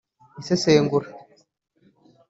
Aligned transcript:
Isesengura 0.41 0.99